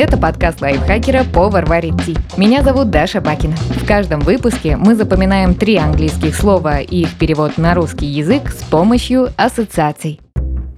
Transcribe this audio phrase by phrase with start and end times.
[0.00, 2.16] Это подкаст лайфхакера «Повар варит ти».
[2.36, 3.56] Меня зовут Даша Бакина.
[3.56, 8.62] В каждом выпуске мы запоминаем три английских слова и их перевод на русский язык с
[8.62, 10.20] помощью ассоциаций.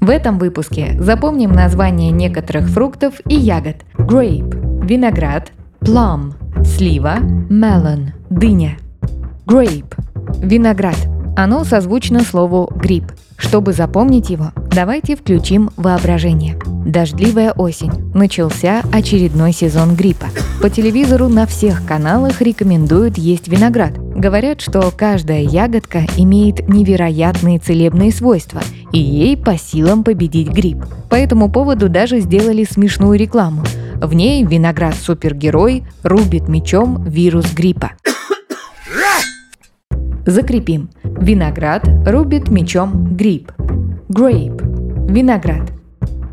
[0.00, 3.77] В этом выпуске запомним названия некоторых фруктов и ягод.
[3.98, 6.32] Grape– виноград, plum–
[6.64, 7.18] слива,
[7.50, 8.79] melon– дыня.
[9.46, 9.95] Grape–
[10.43, 10.96] виноград.
[11.37, 13.12] Оно созвучно слову гриб.
[13.37, 16.57] Чтобы запомнить его, давайте включим воображение.
[16.86, 17.90] Дождливая осень.
[18.14, 20.27] Начался очередной сезон гриппа.
[20.63, 23.93] По телевизору на всех каналах рекомендуют есть виноград.
[23.99, 28.61] Говорят, что каждая ягодка имеет невероятные целебные свойства,
[28.93, 30.85] и ей по силам победить грипп.
[31.08, 33.64] По этому поводу даже сделали смешную рекламу.
[34.00, 37.92] В ней виноград-супергерой рубит мечом вирус гриппа.
[40.27, 40.91] Закрепим.
[41.02, 43.52] Виноград рубит мечом грипп.
[44.11, 44.66] Grape–
[45.12, 45.73] виноград.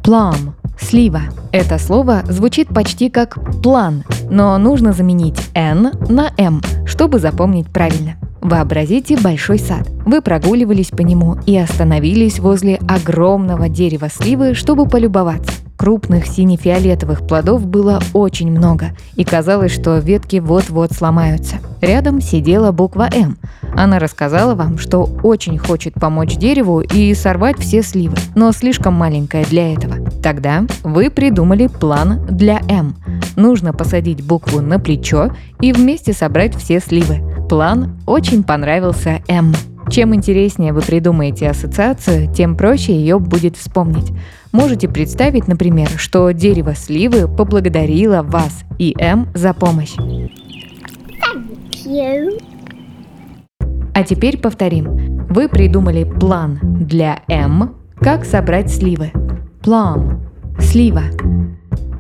[0.04, 1.22] Plum– слива.
[1.52, 8.16] Это слово звучит почти как план, но нужно заменить n на m, чтобы запомнить правильно.
[8.42, 9.90] Вообразите большой сад.
[10.06, 15.52] Вы прогуливались по нему и остановились возле огромного дерева сливы, чтобы полюбоваться.
[15.78, 21.58] Крупных сине-фиолетовых плодов было очень много, и казалось, что ветки вот-вот сломаются.
[21.82, 23.38] Рядом сидела буква «М».
[23.76, 29.46] Она рассказала вам, что очень хочет помочь дереву и сорвать все сливы, но слишком маленькая
[29.46, 29.98] для этого.
[30.24, 32.96] Тогда вы придумали план для «М».
[33.36, 35.30] Нужно посадить букву на плечо
[35.62, 37.22] и вместе собрать все сливы.
[37.48, 39.54] План очень понравился «М».
[39.90, 44.12] Чем интереснее вы придумаете ассоциацию, тем проще ее будет вспомнить.
[44.52, 49.96] Можете представить, например, что дерево сливы поблагодарило вас и М за помощь.
[53.94, 55.26] А теперь повторим.
[55.30, 59.12] Вы придумали план для М, как собрать сливы.
[59.62, 60.20] Plum–
[60.60, 61.04] слива.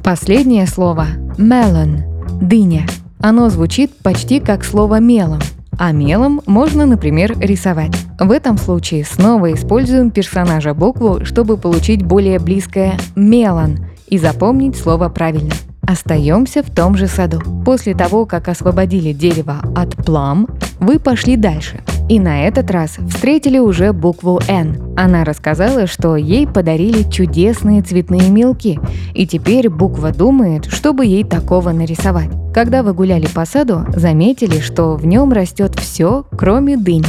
[0.04, 1.08] Последнее слово–
[1.38, 2.02] melon–
[2.42, 2.86] дыня.
[3.20, 5.40] Оно звучит почти как слово мелом–
[5.78, 7.96] а мелом можно, например, рисовать.
[8.20, 15.10] В этом случае снова используем персонажа букву, чтобы получить более близкое «мелон» и запомнить слово
[15.10, 15.54] правильно.
[15.88, 17.42] Остаемся в том же саду.
[17.66, 20.48] После того, как освободили дерево от плам,
[20.80, 21.80] вы пошли дальше.
[22.10, 24.96] И на этот раз встретили уже букву «Н».
[24.96, 28.80] Она рассказала, что ей подарили чудесные цветные мелки,
[29.14, 32.30] и теперь буква думает, чтобы ей такого нарисовать.
[32.54, 37.06] Когда вы гуляли по саду, заметили, что в нем растет все, кроме дынь.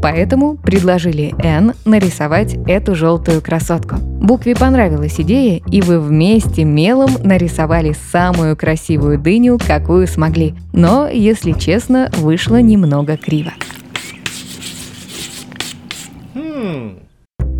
[0.00, 3.96] Поэтому предложили Н нарисовать эту желтую красотку.
[3.96, 10.54] Букве понравилась идея, и вы вместе мелом нарисовали самую красивую дыню, какую смогли.
[10.72, 13.52] Но, если честно, вышло немного криво.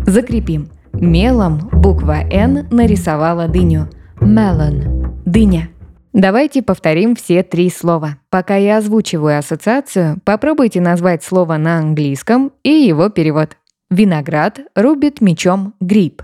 [0.05, 0.69] Закрепим.
[0.93, 3.89] Мелом буква «Н» нарисовала дыню.
[4.21, 5.69] Melon– дыня.
[6.13, 8.17] Давайте повторим все три слова.
[8.29, 13.57] Пока я озвучиваю ассоциацию, попробуйте назвать слово на английском и его перевод.
[13.89, 16.21] Виноград рубит мечом гриб.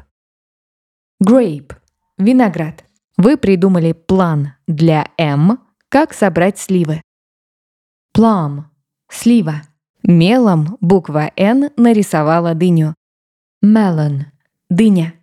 [1.24, 1.74] Grape–
[2.18, 2.86] виноград.
[3.18, 7.02] Вы придумали план для М, как собрать сливы.
[8.16, 8.64] Plum–
[9.12, 9.64] слива.
[10.04, 12.96] Мелом буква Н нарисовала дыню.
[13.64, 14.22] Melon–
[14.70, 15.14] дыня.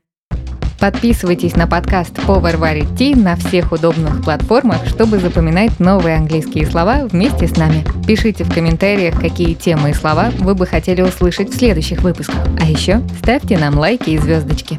[0.78, 7.06] Подписывайтесь на подкаст «Повар варит ти» на всех удобных платформах, чтобы запоминать новые английские слова
[7.06, 7.84] вместе с нами.
[8.06, 12.46] Пишите в комментариях, какие темы и слова вы бы хотели услышать в следующих выпусках.
[12.60, 14.78] А еще ставьте нам лайки и звездочки.